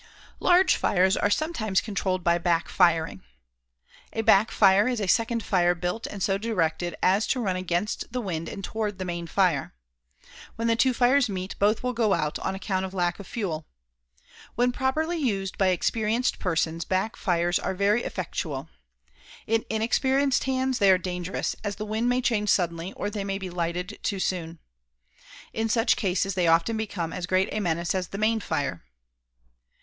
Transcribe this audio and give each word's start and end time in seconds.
Large 0.39 0.77
fires 0.77 1.15
are 1.15 1.29
sometimes 1.29 1.79
controlled 1.79 2.23
by 2.23 2.39
back 2.39 2.69
firing. 2.69 3.21
A 4.13 4.23
back 4.23 4.49
fire 4.49 4.87
is 4.87 4.99
a 4.99 5.05
second 5.07 5.43
fire 5.43 5.75
built 5.75 6.07
and 6.07 6.23
so 6.23 6.39
directed 6.39 6.95
as 7.03 7.27
to 7.27 7.39
run 7.39 7.55
against 7.55 8.11
the 8.11 8.19
wind 8.19 8.49
and 8.49 8.63
toward 8.63 8.97
the 8.97 9.05
main 9.05 9.27
fire. 9.27 9.75
When 10.55 10.67
the 10.67 10.75
two 10.75 10.95
fires 10.95 11.29
meet, 11.29 11.53
both 11.59 11.83
will 11.83 11.93
go 11.93 12.13
out 12.15 12.39
on 12.39 12.55
account 12.55 12.83
of 12.83 12.95
lack 12.95 13.19
of 13.19 13.27
fuel. 13.27 13.67
When 14.55 14.71
properly 14.71 15.17
used 15.17 15.55
by 15.59 15.67
experienced 15.67 16.39
persons, 16.39 16.83
back 16.83 17.15
fires 17.15 17.59
are 17.59 17.75
very 17.75 18.03
effectual. 18.03 18.69
In 19.45 19.63
inexperienced 19.69 20.45
hands 20.45 20.79
they 20.79 20.89
are 20.89 20.97
dangerous, 20.97 21.55
as 21.63 21.75
the 21.75 21.85
wind 21.85 22.09
may 22.09 22.21
change 22.23 22.49
suddenly 22.49 22.91
or 22.93 23.11
they 23.11 23.23
may 23.23 23.37
be 23.37 23.51
lighted 23.51 23.99
too 24.01 24.17
soon. 24.19 24.57
In 25.53 25.69
such 25.69 25.95
cases 25.95 26.33
they 26.33 26.47
often 26.47 26.75
become 26.75 27.13
as 27.13 27.27
great 27.27 27.49
a 27.51 27.59
menace 27.59 27.93
as 27.93 28.07
the 28.07 28.17
main 28.17 28.39
fire. 28.39 28.83